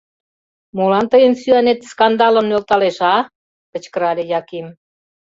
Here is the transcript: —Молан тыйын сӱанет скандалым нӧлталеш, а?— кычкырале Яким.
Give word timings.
—Молан 0.75 1.05
тыйын 1.11 1.33
сӱанет 1.41 1.79
скандалым 1.91 2.45
нӧлталеш, 2.49 2.97
а?— 3.13 3.15
кычкырале 3.71 4.23
Яким. 4.39 4.67